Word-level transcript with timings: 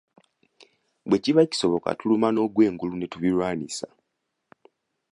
Bwe 1.07 1.17
kiba 1.23 1.41
kyetaagisa 1.49 1.91
tuluma 1.99 2.27
n'ogwengulu 2.31 2.95
ne 2.97 3.07
tubilwanyisa. 3.11 3.87